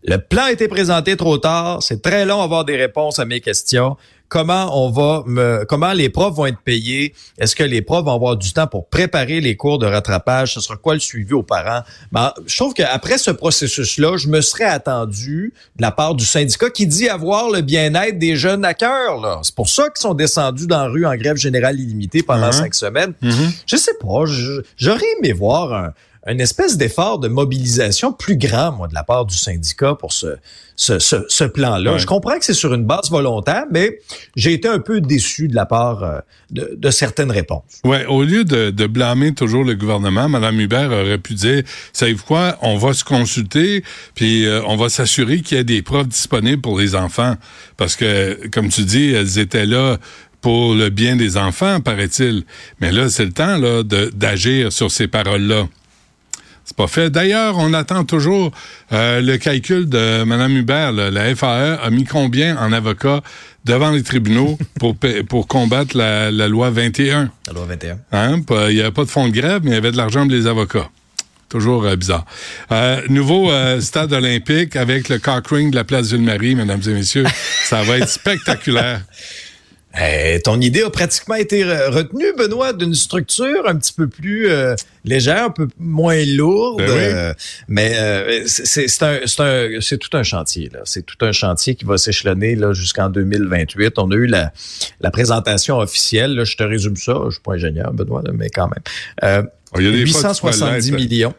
Le 0.06 0.18
plan 0.18 0.44
a 0.44 0.52
été 0.52 0.68
présenté 0.68 1.16
trop 1.16 1.38
tard. 1.38 1.82
C'est 1.82 2.02
très 2.02 2.26
long 2.26 2.42
à 2.42 2.44
avoir 2.44 2.66
des 2.66 2.76
réponses 2.76 3.18
à 3.18 3.24
mes 3.24 3.40
questions. 3.40 3.96
Comment 4.28 4.84
on 4.84 4.90
va 4.90 5.22
me, 5.26 5.64
comment 5.64 5.92
les 5.92 6.08
profs 6.08 6.34
vont 6.34 6.46
être 6.46 6.58
payés? 6.58 7.14
Est-ce 7.38 7.54
que 7.54 7.62
les 7.62 7.82
profs 7.82 8.04
vont 8.04 8.14
avoir 8.14 8.36
du 8.36 8.52
temps 8.52 8.66
pour 8.66 8.88
préparer 8.88 9.40
les 9.40 9.56
cours 9.56 9.78
de 9.78 9.86
rattrapage? 9.86 10.54
Ce 10.54 10.60
sera 10.60 10.76
quoi 10.76 10.94
le 10.94 11.00
suivi 11.00 11.34
aux 11.34 11.42
parents? 11.42 11.82
Ben, 12.10 12.32
je 12.46 12.56
trouve 12.56 12.74
qu'après 12.74 13.18
ce 13.18 13.30
processus-là, 13.30 14.16
je 14.16 14.28
me 14.28 14.40
serais 14.40 14.64
attendu 14.64 15.52
de 15.76 15.82
la 15.82 15.90
part 15.90 16.14
du 16.14 16.24
syndicat 16.24 16.70
qui 16.70 16.86
dit 16.86 17.08
avoir 17.08 17.50
le 17.50 17.60
bien-être 17.60 18.18
des 18.18 18.36
jeunes 18.36 18.64
à 18.64 18.74
cœur. 18.74 19.40
C'est 19.42 19.54
pour 19.54 19.68
ça 19.68 19.84
qu'ils 19.84 20.00
sont 20.00 20.14
descendus 20.14 20.66
dans 20.66 20.82
la 20.84 20.88
rue 20.88 21.06
en 21.06 21.14
grève 21.14 21.36
générale 21.36 21.78
illimitée 21.78 22.22
pendant 22.22 22.48
uh-huh. 22.48 22.52
cinq 22.52 22.74
semaines. 22.74 23.14
Mm-hmm. 23.22 23.62
Je 23.66 23.76
sais 23.76 23.94
pas, 24.00 24.24
j'aurais 24.76 25.06
aimé 25.18 25.32
voir 25.32 25.72
un, 25.72 25.92
une 26.26 26.40
espèce 26.40 26.76
d'effort 26.76 27.18
de 27.18 27.28
mobilisation 27.28 28.12
plus 28.12 28.36
grand, 28.36 28.72
moi, 28.72 28.88
de 28.88 28.94
la 28.94 29.04
part 29.04 29.26
du 29.26 29.36
syndicat 29.36 29.94
pour 29.94 30.12
ce, 30.12 30.36
ce, 30.76 30.98
ce, 30.98 31.44
plan-là. 31.44 31.98
Je 31.98 32.06
comprends 32.06 32.38
que 32.38 32.44
c'est 32.44 32.54
sur 32.54 32.74
une 32.74 32.84
base 32.84 33.10
volontaire, 33.10 33.64
mais 33.70 34.00
j'ai 34.34 34.52
été 34.54 34.66
un 34.66 34.78
peu 34.78 35.00
déçu 35.00 35.48
de 35.48 35.54
la 35.54 35.66
part 35.66 36.02
euh, 36.02 36.18
de, 36.50 36.74
de 36.76 36.90
certaines 36.90 37.30
réponses. 37.30 37.80
Ouais, 37.84 38.06
au 38.06 38.22
lieu 38.22 38.44
de, 38.44 38.70
de, 38.70 38.86
blâmer 38.86 39.34
toujours 39.34 39.64
le 39.64 39.74
gouvernement, 39.74 40.28
Mme 40.28 40.60
Hubert 40.60 40.90
aurait 40.90 41.18
pu 41.18 41.34
dire, 41.34 41.62
savez-vous 41.92 42.24
quoi, 42.24 42.56
on 42.62 42.76
va 42.76 42.92
se 42.94 43.04
consulter, 43.04 43.84
puis 44.14 44.46
euh, 44.46 44.62
on 44.66 44.76
va 44.76 44.88
s'assurer 44.88 45.40
qu'il 45.42 45.58
y 45.58 45.60
a 45.60 45.64
des 45.64 45.82
profs 45.82 46.08
disponibles 46.08 46.62
pour 46.62 46.78
les 46.78 46.94
enfants. 46.94 47.36
Parce 47.76 47.96
que, 47.96 48.48
comme 48.48 48.68
tu 48.68 48.82
dis, 48.84 49.12
elles 49.12 49.38
étaient 49.38 49.66
là 49.66 49.98
pour 50.40 50.74
le 50.74 50.90
bien 50.90 51.16
des 51.16 51.36
enfants, 51.36 51.80
paraît-il. 51.80 52.44
Mais 52.80 52.92
là, 52.92 53.08
c'est 53.08 53.24
le 53.24 53.32
temps 53.32 53.56
là 53.56 53.82
d'agir 53.82 54.72
sur 54.72 54.90
ces 54.90 55.08
paroles-là. 55.08 55.68
C'est 56.64 56.76
pas 56.76 56.86
fait. 56.86 57.10
D'ailleurs, 57.10 57.56
on 57.58 57.74
attend 57.74 58.04
toujours 58.04 58.50
euh, 58.92 59.20
le 59.20 59.36
calcul 59.36 59.86
de 59.86 60.24
Mme 60.24 60.56
Hubert. 60.56 60.92
La 60.92 61.34
FAE 61.34 61.78
a 61.82 61.90
mis 61.90 62.04
combien 62.04 62.56
en 62.56 62.72
avocats 62.72 63.20
devant 63.66 63.90
les 63.90 64.02
tribunaux 64.02 64.58
pour, 64.80 64.96
pour 65.28 65.46
combattre 65.46 65.96
la, 65.96 66.30
loi 66.48 66.70
21? 66.70 67.30
La 67.46 67.52
loi 67.52 67.66
21. 67.66 67.98
Hein? 68.12 68.40
Il 68.68 68.74
n'y 68.74 68.80
avait 68.80 68.92
pas 68.92 69.04
de 69.04 69.10
fonds 69.10 69.28
de 69.28 69.34
grève, 69.34 69.60
mais 69.62 69.72
il 69.72 69.74
y 69.74 69.76
avait 69.76 69.92
de 69.92 69.98
l'argent 69.98 70.22
pour 70.22 70.34
les 70.34 70.46
avocats. 70.46 70.88
Toujours 71.50 71.84
euh, 71.84 71.96
bizarre. 71.96 72.24
Euh, 72.72 73.02
nouveau 73.10 73.50
stade 73.80 74.14
olympique 74.14 74.74
avec 74.74 75.10
le 75.10 75.18
cock 75.18 75.46
ring 75.48 75.70
de 75.70 75.76
la 75.76 75.84
place 75.84 76.12
Ville-Marie, 76.12 76.54
mesdames 76.54 76.80
et 76.86 76.94
messieurs. 76.94 77.26
Ça 77.64 77.82
va 77.82 77.98
être 77.98 78.08
spectaculaire. 78.08 79.02
Eh, 80.00 80.40
ton 80.42 80.60
idée 80.60 80.82
a 80.82 80.90
pratiquement 80.90 81.36
été 81.36 81.62
retenue, 81.64 82.32
Benoît, 82.36 82.72
d'une 82.72 82.94
structure 82.94 83.68
un 83.68 83.76
petit 83.76 83.92
peu 83.92 84.08
plus 84.08 84.48
euh, 84.48 84.74
légère, 85.04 85.44
un 85.44 85.50
peu 85.50 85.68
moins 85.78 86.24
lourde. 86.24 86.78
Ben 86.78 86.90
euh, 86.90 87.34
mais 87.68 87.92
euh, 87.96 88.42
c'est 88.46 88.88
c'est 88.88 89.98
tout 89.98 90.16
un 90.16 90.22
chantier. 90.24 90.68
là. 90.72 90.80
C'est 90.84 91.06
tout 91.06 91.24
un 91.24 91.30
chantier 91.30 91.76
qui 91.76 91.84
va 91.84 91.96
s'échelonner 91.96 92.56
là 92.56 92.72
jusqu'en 92.72 93.08
2028. 93.08 93.98
On 93.98 94.10
a 94.10 94.14
eu 94.14 94.26
la, 94.26 94.52
la 95.00 95.10
présentation 95.12 95.78
officielle. 95.78 96.34
Là, 96.34 96.44
je 96.44 96.56
te 96.56 96.64
résume 96.64 96.96
ça. 96.96 97.20
Je 97.26 97.32
suis 97.32 97.40
pas 97.40 97.52
ingénieur, 97.52 97.92
Benoît, 97.92 98.22
mais 98.32 98.50
quand 98.50 98.68
même. 98.68 99.46
870 99.76 100.92
millions. 100.92 101.34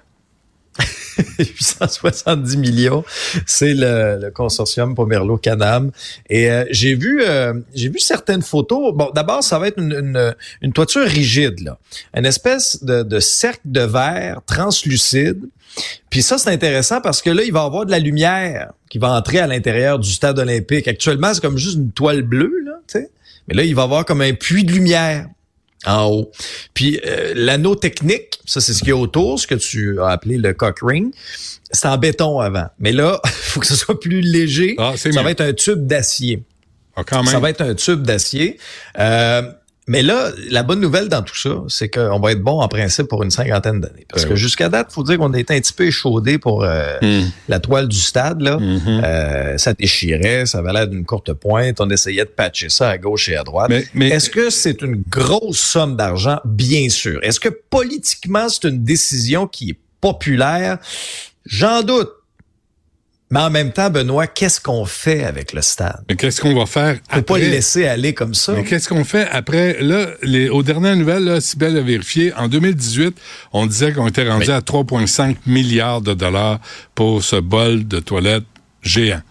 870 1.39 2.57
millions, 2.57 3.03
c'est 3.45 3.73
le, 3.73 4.29
consortium 4.33 4.95
Pomerlo 4.95 5.37
Canam. 5.37 5.91
Et 6.29 6.51
euh, 6.51 6.65
j'ai 6.71 6.95
vu, 6.95 7.21
euh, 7.23 7.53
j'ai 7.73 7.89
vu 7.89 7.99
certaines 7.99 8.41
photos. 8.41 8.93
Bon, 8.93 9.09
d'abord, 9.13 9.43
ça 9.43 9.59
va 9.59 9.67
être 9.67 9.79
une, 9.79 10.35
une, 10.61 10.73
toiture 10.73 11.05
rigide, 11.05 11.61
là, 11.61 11.77
une 12.15 12.25
espèce 12.25 12.83
de, 12.83 13.19
cercle 13.19 13.61
de 13.65 13.81
verre 13.81 14.41
translucide. 14.45 15.41
Puis 16.09 16.21
ça, 16.21 16.37
c'est 16.37 16.51
intéressant 16.51 17.01
parce 17.01 17.21
que 17.21 17.29
là, 17.29 17.43
il 17.43 17.51
va 17.51 17.63
y 17.63 17.65
avoir 17.65 17.85
de 17.85 17.91
la 17.91 17.99
lumière 17.99 18.71
qui 18.89 18.97
va 18.97 19.11
entrer 19.11 19.39
à 19.39 19.47
l'intérieur 19.47 19.99
du 19.99 20.09
stade 20.09 20.39
olympique. 20.39 20.87
Actuellement, 20.87 21.33
c'est 21.33 21.41
comme 21.41 21.57
juste 21.57 21.75
une 21.75 21.91
toile 21.91 22.21
bleue, 22.21 22.53
là. 22.65 22.73
Mais 23.47 23.53
là, 23.53 23.63
il 23.63 23.75
va 23.75 23.83
y 23.83 23.85
avoir 23.85 24.05
comme 24.05 24.21
un 24.21 24.33
puits 24.33 24.63
de 24.63 24.71
lumière 24.71 25.27
en 25.85 26.05
haut. 26.07 26.31
Puis 26.73 26.99
euh, 27.05 27.33
l'anneau 27.35 27.75
technique, 27.75 28.39
ça 28.45 28.61
c'est 28.61 28.73
ce 28.73 28.83
qui 28.83 28.89
est 28.89 28.93
autour, 28.93 29.39
ce 29.39 29.47
que 29.47 29.55
tu 29.55 29.99
as 30.01 30.09
appelé 30.09 30.37
le 30.37 30.53
cock 30.53 30.79
ring, 30.81 31.13
c'est 31.71 31.87
en 31.87 31.97
béton 31.97 32.39
avant. 32.39 32.67
Mais 32.79 32.91
là, 32.91 33.19
il 33.25 33.29
faut 33.31 33.59
que 33.59 33.67
ce 33.67 33.75
soit 33.75 33.99
plus 33.99 34.21
léger. 34.21 34.75
Ah, 34.77 34.93
ça 34.97 35.09
va 35.21 35.31
être 35.31 35.41
un 35.41 35.53
tube 35.53 35.85
d'acier. 35.85 36.43
Ah, 36.95 37.03
quand 37.05 37.23
même. 37.23 37.31
Ça 37.31 37.39
va 37.39 37.49
être 37.49 37.61
un 37.61 37.75
tube 37.75 38.03
d'acier. 38.03 38.57
Euh, 38.97 39.41
mais 39.87 40.01
là, 40.01 40.31
la 40.49 40.63
bonne 40.63 40.79
nouvelle 40.79 41.09
dans 41.09 41.21
tout 41.21 41.35
ça, 41.37 41.61
c'est 41.67 41.89
qu'on 41.89 42.19
va 42.19 42.31
être 42.31 42.41
bon 42.41 42.59
en 42.61 42.67
principe 42.67 43.07
pour 43.07 43.21
une 43.23 43.29
cinquantaine 43.31 43.79
d'années. 43.81 44.05
Parce 44.09 44.23
Ben 44.23 44.29
que 44.29 44.33
oui. 44.33 44.39
jusqu'à 44.39 44.67
date, 44.69 44.91
faut 44.91 45.03
dire 45.03 45.17
qu'on 45.17 45.33
a 45.33 45.39
été 45.39 45.55
un 45.55 45.59
petit 45.59 45.73
peu 45.73 45.85
échaudé 45.85 46.37
pour 46.39 46.63
euh, 46.63 46.97
Hmm. 47.01 47.29
la 47.49 47.59
toile 47.59 47.87
du 47.87 47.97
stade. 47.99 48.41
Là. 48.41 48.57
Mhm. 48.57 49.01
Euh, 49.03 49.57
ça 49.57 49.73
déchirait, 49.73 50.45
ça 50.45 50.59
avait 50.59 50.73
l'air 50.73 50.87
d'une 50.87 51.05
courte 51.05 51.33
pointe. 51.33 51.79
On 51.81 51.89
essayait 51.89 52.25
de 52.25 52.29
patcher 52.29 52.69
ça 52.69 52.89
à 52.89 52.97
gauche 52.97 53.29
et 53.29 53.35
à 53.35 53.43
droite. 53.43 53.69
Mais- 53.69 53.85
mais- 53.93 54.09
Est-ce 54.09 54.29
que 54.29 54.49
c'est 54.49 54.81
une 54.81 55.03
grosse 55.09 55.59
somme 55.59 55.95
d'argent? 55.95 56.39
Bien 56.45 56.89
sûr. 56.89 57.19
Est-ce 57.23 57.39
que 57.39 57.49
politiquement, 57.69 58.49
c'est 58.49 58.67
une 58.67 58.83
décision 58.83 59.45
qui 59.47 59.69
est 59.71 59.77
populaire? 60.01 60.77
J'en 61.45 61.83
doute. 61.83 62.09
Mais 63.35 63.41
en 63.41 63.49
même 63.49 63.73
temps, 63.73 63.89
Benoît, 63.89 64.27
qu'est-ce 64.27 64.61
qu'on 64.61 64.85
fait 64.85 65.25
avec 65.25 65.51
le 65.51 65.61
stade? 65.61 66.05
Mais 66.07 66.15
qu'est-ce 66.15 66.39
qu'on 66.39 66.55
va 66.57 66.65
faire 66.65 66.95
Faut 66.95 67.21
pas 67.21 67.35
après? 67.35 67.39
le 67.41 67.49
laisser 67.49 67.85
aller 67.85 68.13
comme 68.13 68.33
ça. 68.33 68.53
Mais 68.53 68.63
qu'est-ce 68.63 68.87
qu'on 68.87 69.03
fait 69.03 69.27
après? 69.29 69.81
Là, 69.81 70.07
les, 70.23 70.47
aux 70.47 70.63
dernières 70.63 70.95
nouvelles, 70.95 71.25
là, 71.25 71.41
Sibelle 71.41 71.77
a 71.77 71.81
vérifié, 71.81 72.33
en 72.35 72.47
2018, 72.47 73.13
on 73.51 73.65
disait 73.65 73.91
qu'on 73.91 74.07
était 74.07 74.25
rendu 74.25 74.49
à 74.51 74.61
3,5 74.61 75.35
milliards 75.47 75.99
de 75.99 76.13
dollars 76.13 76.61
pour 76.95 77.25
ce 77.25 77.35
bol 77.35 77.85
de 77.85 77.99
toilette 77.99 78.45
géant 78.81 79.21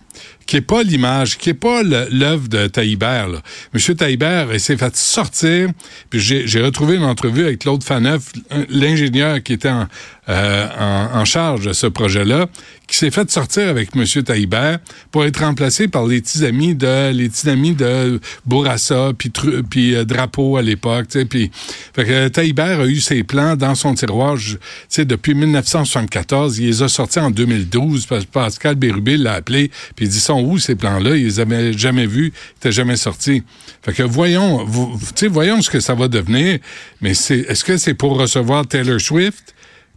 qui 0.46 0.56
est 0.56 0.60
pas 0.60 0.82
l'image, 0.82 1.38
qui 1.38 1.50
est 1.50 1.54
pas 1.54 1.82
l'œuvre 1.82 2.48
de 2.48 2.66
Taïbert. 2.66 3.28
Là. 3.28 3.38
Monsieur 3.72 3.94
Taïbert, 3.94 4.48
il 4.52 4.60
s'est 4.60 4.76
fait 4.76 4.94
sortir, 4.96 5.70
puis 6.10 6.20
j'ai 6.20 6.60
retrouvé 6.62 6.96
une 6.96 7.04
entrevue 7.04 7.44
avec 7.44 7.60
Claude 7.60 7.82
Faneuf, 7.82 8.32
l'ingénieur 8.68 9.42
qui 9.42 9.54
était 9.54 9.70
en, 9.70 9.88
euh, 10.28 10.68
en, 10.78 11.20
en 11.20 11.24
charge 11.24 11.66
de 11.66 11.72
ce 11.72 11.86
projet-là, 11.86 12.48
qui 12.86 12.96
s'est 12.96 13.10
fait 13.10 13.30
sortir 13.30 13.68
avec 13.68 13.94
Monsieur 13.94 14.22
Taïbert 14.22 14.78
pour 15.10 15.24
être 15.24 15.40
remplacé 15.40 15.88
par 15.88 16.06
les 16.06 16.20
petits 16.20 16.44
amis 16.44 16.74
de 16.74 17.10
les 17.10 17.28
petits 17.28 17.48
amis 17.48 17.74
de 17.74 18.20
Bourassa 18.44 19.12
puis 19.18 19.94
euh, 19.94 20.04
Drapeau 20.04 20.56
à 20.56 20.62
l'époque, 20.62 21.08
tu 21.08 21.20
sais, 21.20 21.24
puis 21.24 21.50
fait 21.94 22.04
que 22.04 22.28
Taïbert 22.28 22.80
a 22.80 22.86
eu 22.86 23.00
ses 23.00 23.22
plans 23.22 23.56
dans 23.56 23.74
son 23.74 23.94
tiroir, 23.94 24.36
tu 24.36 24.58
sais 24.88 25.04
depuis 25.04 25.34
1974, 25.34 26.58
il 26.58 26.66
les 26.66 26.82
a 26.82 26.88
sortis 26.88 27.20
en 27.20 27.30
2012 27.30 28.06
parce 28.06 28.24
que 28.24 28.30
Pascal 28.30 28.74
Bérubé 28.74 29.16
l'a 29.16 29.34
appelé 29.34 29.70
puis 29.96 30.06
il 30.06 30.08
dit 30.08 30.20
sont 30.20 30.42
où 30.42 30.58
ces 30.58 30.74
plans-là, 30.74 31.16
ils 31.16 31.24
les 31.24 31.40
avaient 31.40 31.72
jamais 31.72 32.06
vus, 32.06 32.32
ils 32.34 32.56
étaient 32.58 32.72
jamais 32.72 32.96
sortis. 32.96 33.42
Fait 33.82 33.92
que 33.92 34.02
voyons, 34.02 34.66
tu 34.66 35.06
sais 35.16 35.28
voyons 35.28 35.62
ce 35.62 35.70
que 35.70 35.80
ça 35.80 35.94
va 35.94 36.08
devenir, 36.08 36.58
mais 37.00 37.14
c'est 37.14 37.38
est-ce 37.38 37.64
que 37.64 37.76
c'est 37.76 37.94
pour 37.94 38.18
recevoir 38.18 38.66
Taylor 38.66 39.00
Swift? 39.00 39.53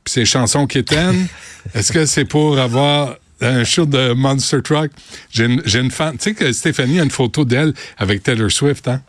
Puis 0.08 0.14
ses 0.14 0.26
chansons 0.26 0.66
quétaines? 0.68 1.28
Est-ce 1.74 1.92
que 1.92 2.06
c'est 2.06 2.26
pour 2.26 2.58
avoir 2.60 3.18
un 3.42 3.64
show 3.66 3.86
de 3.86 4.14
Monster 4.14 4.62
Truck? 4.64 4.92
J'ai 5.32 5.46
une, 5.46 5.62
j'ai 5.66 5.80
une 5.80 5.92
fan. 5.92 6.18
Tu 6.18 6.24
sais 6.30 6.34
que 6.34 6.52
Stéphanie 6.54 7.00
a 7.00 7.04
une 7.04 7.12
photo 7.12 7.44
d'elle 7.46 7.74
avec 7.98 8.24
Taylor 8.24 8.50
Swift, 8.50 8.88
hein? 8.88 9.02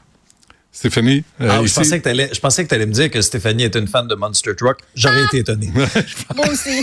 Stéphanie? 0.72 1.24
euh, 1.40 1.48
Ah, 1.50 1.66
je 1.66 1.72
pensais 1.72 1.98
que 1.98 2.04
t'allais, 2.04 2.30
je 2.32 2.38
pensais 2.40 2.62
que 2.64 2.68
t'allais 2.68 2.86
me 2.86 2.92
dire 2.92 3.10
que 3.10 3.20
Stéphanie 3.20 3.64
est 3.64 3.74
une 3.74 3.88
fan 3.88 4.06
de 4.06 4.14
Monster 4.14 4.54
Truck. 4.56 4.78
J'aurais 4.94 5.24
été 5.24 5.38
étonné. 5.38 5.72
Moi 6.36 6.46
aussi. 6.50 6.70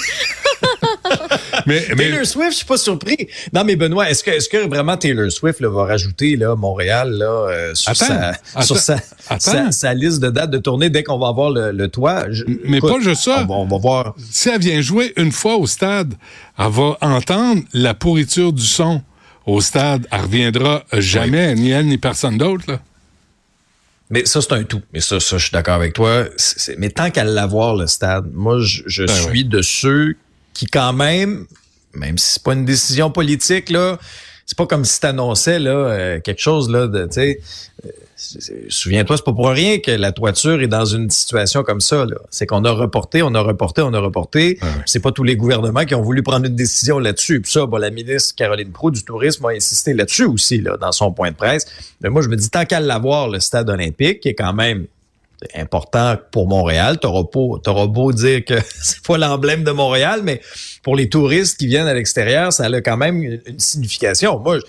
mais, 1.65 1.85
mais- 1.89 1.95
Taylor 1.95 2.25
Swift, 2.25 2.51
je 2.51 2.55
suis 2.57 2.65
pas 2.65 2.77
surpris. 2.77 3.27
Non, 3.53 3.63
mais 3.63 3.75
Benoît, 3.75 4.09
est-ce 4.09 4.23
que, 4.23 4.31
est-ce 4.31 4.49
que 4.49 4.67
vraiment 4.67 4.97
Taylor 4.97 5.31
Swift 5.31 5.59
là, 5.59 5.69
va 5.69 5.85
rajouter 5.85 6.35
là, 6.35 6.55
Montréal 6.55 7.11
là, 7.11 7.25
euh, 7.49 7.75
sur, 7.75 7.91
Attends, 7.91 8.05
sa, 8.05 8.29
attends, 8.29 8.61
sur 8.61 8.77
sa, 8.77 8.97
sa, 9.39 9.71
sa 9.71 9.93
liste 9.93 10.19
de 10.19 10.29
dates 10.29 10.51
de 10.51 10.57
tournée 10.57 10.89
dès 10.89 11.03
qu'on 11.03 11.17
va 11.19 11.27
avoir 11.27 11.49
le, 11.51 11.71
le 11.71 11.87
toit? 11.87 12.25
Je- 12.31 12.43
Mais 12.65 12.79
pas 12.79 12.99
juste 13.01 13.23
ça. 13.23 13.41
On 13.43 13.45
va, 13.45 13.55
on 13.55 13.65
va 13.67 13.77
voir. 13.77 14.15
si 14.31 14.49
elle 14.49 14.59
vient 14.61 14.81
jouer 14.81 15.13
une 15.17 15.31
fois 15.31 15.55
au 15.57 15.67
stade, 15.67 16.13
elle 16.57 16.69
va 16.69 16.97
entendre 17.01 17.61
la 17.73 17.93
pourriture 17.93 18.51
du 18.53 18.65
son 18.65 19.01
au 19.45 19.61
stade. 19.61 20.07
Elle 20.11 20.21
reviendra 20.21 20.83
jamais, 20.93 21.53
ni 21.55 21.71
elle 21.71 21.85
ni 21.87 21.97
personne 21.97 22.37
d'autre. 22.37 22.63
là. 22.67 22.79
Mais 24.11 24.23
ça, 24.25 24.39
c'est 24.39 24.53
un 24.53 24.63
tout. 24.63 24.81
Mais 24.93 24.99
ça, 25.01 25.19
ça, 25.19 25.37
je 25.39 25.43
suis 25.45 25.51
d'accord 25.51 25.73
avec 25.73 25.93
toi. 25.93 26.25
Mais 26.77 26.89
tant 26.89 27.09
qu'à 27.09 27.23
l'avoir, 27.23 27.75
le 27.75 27.87
stade, 27.87 28.25
moi, 28.33 28.59
je, 28.59 28.83
je 28.85 29.03
Ben 29.03 29.13
suis 29.13 29.43
de 29.45 29.63
ceux 29.63 30.15
qui, 30.55 30.65
quand 30.65 30.93
même, 30.93 31.45
même 31.93 32.17
si 32.17 32.33
c'est 32.33 32.43
pas 32.43 32.53
une 32.53 32.65
décision 32.65 33.11
politique, 33.11 33.69
là, 33.69 33.99
c'est 34.47 34.57
pas 34.57 34.67
comme 34.67 34.85
si 34.85 34.99
t'annonçais, 34.99 35.59
là, 35.59 35.71
euh, 35.71 36.19
quelque 36.19 36.41
chose, 36.41 36.69
là, 36.69 36.87
de, 36.87 37.05
tu 37.05 37.11
sais, 37.11 37.39
euh, 37.85 37.89
souviens-toi, 38.69 39.17
c'est 39.17 39.25
pas 39.25 39.33
pour 39.33 39.49
rien 39.49 39.79
que 39.79 39.91
la 39.91 40.11
toiture 40.11 40.61
est 40.61 40.67
dans 40.67 40.85
une 40.85 41.09
situation 41.09 41.63
comme 41.63 41.81
ça, 41.81 42.05
là. 42.05 42.15
C'est 42.29 42.45
qu'on 42.45 42.63
a 42.63 42.71
reporté, 42.71 43.21
on 43.21 43.33
a 43.33 43.41
reporté, 43.41 43.81
on 43.81 43.93
a 43.93 43.99
reporté. 43.99 44.59
Ouais, 44.61 44.67
ouais. 44.67 44.73
C'est 44.85 45.01
pas 45.01 45.11
tous 45.11 45.23
les 45.23 45.35
gouvernements 45.35 45.83
qui 45.83 45.95
ont 45.95 46.01
voulu 46.01 46.23
prendre 46.23 46.45
une 46.45 46.55
décision 46.55 46.99
là-dessus. 46.99 47.41
Puis 47.41 47.51
ça, 47.51 47.65
bon, 47.65 47.77
la 47.77 47.89
ministre 47.89 48.35
Caroline 48.35 48.71
Proux 48.71 48.91
du 48.91 49.03
Tourisme 49.03 49.45
a 49.45 49.49
insisté 49.49 49.93
là-dessus 49.93 50.25
aussi, 50.25 50.61
là, 50.61 50.77
dans 50.77 50.91
son 50.91 51.11
point 51.11 51.31
de 51.31 51.35
presse. 51.35 51.65
Mais 52.01 52.09
moi, 52.09 52.21
je 52.21 52.29
me 52.29 52.37
dis, 52.37 52.49
tant 52.49 52.65
qu'à 52.65 52.79
l'avoir, 52.79 53.27
le 53.27 53.39
stade 53.39 53.69
olympique, 53.69 54.21
qui 54.21 54.29
est 54.29 54.35
quand 54.35 54.53
même 54.53 54.85
important 55.53 56.15
pour 56.31 56.47
Montréal. 56.47 56.99
T'auras 56.99 57.23
t'auras 57.63 57.87
beau 57.87 58.11
dire 58.11 58.43
que 58.45 58.55
c'est 58.81 59.01
pas 59.05 59.17
l'emblème 59.17 59.63
de 59.63 59.71
Montréal, 59.71 60.21
mais 60.23 60.41
pour 60.83 60.95
les 60.95 61.09
touristes 61.09 61.57
qui 61.57 61.67
viennent 61.67 61.87
à 61.87 61.93
l'extérieur, 61.93 62.53
ça 62.53 62.65
a 62.65 62.81
quand 62.81 62.97
même 62.97 63.21
une, 63.21 63.41
une 63.45 63.59
signification. 63.59 64.39
Moi, 64.39 64.59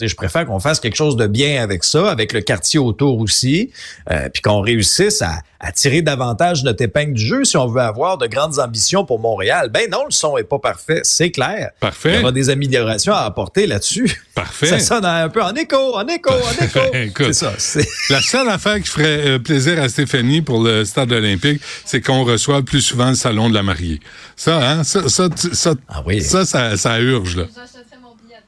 je, 0.00 0.14
préfère 0.14 0.46
qu'on 0.46 0.60
fasse 0.60 0.80
quelque 0.80 0.96
chose 0.96 1.16
de 1.16 1.26
bien 1.26 1.62
avec 1.62 1.84
ça, 1.84 2.10
avec 2.10 2.32
le 2.32 2.40
quartier 2.40 2.78
autour 2.78 3.18
aussi, 3.20 3.70
euh, 4.10 4.28
puis 4.28 4.42
qu'on 4.42 4.60
réussisse 4.60 5.22
à, 5.22 5.38
à 5.60 5.70
tirer 5.72 6.02
davantage 6.02 6.64
notre 6.64 6.82
épingle 6.82 7.14
du 7.14 7.24
jeu 7.24 7.44
si 7.44 7.56
on 7.56 7.66
veut 7.66 7.80
avoir 7.80 8.18
de 8.18 8.26
grandes 8.26 8.58
ambitions 8.58 9.04
pour 9.04 9.20
Montréal. 9.20 9.70
Ben 9.72 9.88
non, 9.90 10.04
le 10.04 10.10
son 10.10 10.36
est 10.36 10.44
pas 10.44 10.58
parfait, 10.58 11.00
c'est 11.04 11.30
clair. 11.30 11.70
Il 11.72 11.76
y 11.76 11.80
Parfait. 11.80 12.18
aura 12.20 12.32
des 12.32 12.50
améliorations 12.50 13.12
à 13.12 13.20
apporter 13.20 13.66
là-dessus. 13.66 14.22
Parfait. 14.34 14.66
Ça 14.66 14.78
sonne 14.80 15.04
un 15.04 15.28
peu 15.28 15.42
en 15.42 15.54
écho, 15.54 15.94
en 15.96 16.06
écho, 16.06 16.30
en 16.32 16.64
écho. 16.64 16.80
Écoute. 16.94 17.32
c'est 17.34 17.44
ça. 17.58 17.80
La 18.10 18.20
seule 18.20 18.48
affaire 18.48 18.80
qui 18.80 18.88
ferait 18.88 19.28
euh, 19.28 19.38
plaisir 19.38 19.80
à 19.80 19.88
Stéphanie 19.88 20.42
pour 20.42 20.62
le 20.62 20.84
stade 20.84 21.12
olympique, 21.12 21.60
c'est 21.84 22.00
qu'on 22.00 22.24
reçoit 22.24 22.62
plus 22.62 22.80
souvent 22.80 23.10
le 23.10 23.14
salon 23.14 23.48
de 23.48 23.54
la 23.54 23.62
mariée. 23.62 24.00
Ça, 24.36 24.58
hein? 24.68 24.84
Ça, 24.84 25.08
ça, 25.08 25.28
ça, 25.36 25.74
Ah 25.88 26.02
oui. 26.06 26.22
ça, 26.22 26.44
ça, 26.44 26.76
ça 26.76 26.98
urge, 27.00 27.36
là. 27.36 27.44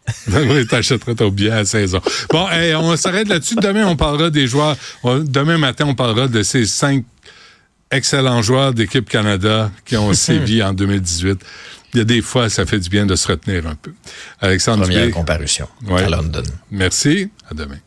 oui, 0.32 0.66
t'achèterais 0.66 1.14
ton 1.14 1.28
billet 1.28 1.50
à 1.50 1.64
16 1.64 1.94
ans. 1.94 2.02
Bon, 2.30 2.48
hey, 2.50 2.74
on 2.74 2.94
s'arrête 2.96 3.28
là-dessus. 3.28 3.54
Demain, 3.56 3.86
on 3.86 3.96
parlera 3.96 4.28
des 4.30 4.46
joueurs. 4.46 4.76
Demain 5.04 5.56
matin, 5.58 5.86
on 5.88 5.94
parlera 5.94 6.28
de 6.28 6.42
ces 6.42 6.66
cinq 6.66 7.04
excellents 7.90 8.42
joueurs 8.42 8.74
d'équipe 8.74 9.08
Canada 9.08 9.70
qui 9.84 9.96
ont 9.96 10.12
sévi 10.12 10.62
en 10.62 10.74
2018. 10.74 11.40
Il 11.94 11.98
y 11.98 12.00
a 12.00 12.04
des 12.04 12.22
fois, 12.22 12.50
ça 12.50 12.66
fait 12.66 12.80
du 12.80 12.88
bien 12.90 13.06
de 13.06 13.14
se 13.14 13.28
retenir 13.28 13.66
un 13.66 13.76
peu. 13.76 13.92
Alexandre 14.40 14.82
Première 14.82 15.02
Dubé, 15.02 15.12
comparution 15.12 15.68
Ouais. 15.86 16.02
à 16.02 16.08
London. 16.08 16.42
merci. 16.70 17.30
À 17.50 17.54
demain. 17.54 17.78